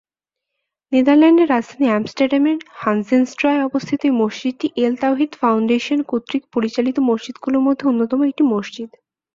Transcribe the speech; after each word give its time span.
নেদারল্যান্ডসের 0.91 1.51
রাজধানী 1.51 1.87
আমস্টারডামের 1.89 2.57
হানজেনস্ট্রায় 2.75 3.65
অবস্থিত 3.67 3.99
এই 4.03 4.13
মসজিদটি 4.21 4.67
এল 4.83 4.93
তাওহীদ 5.01 5.31
ফাউন্ডেশন 5.41 5.99
কর্তৃক 6.03 6.43
পরিচালিত 6.53 6.97
মসজিদগুলোর 7.09 7.65
মধ্যে 7.67 7.83
অন্যতম 7.87 8.19
একটি 8.23 8.43
মসজিদ। 8.53 8.89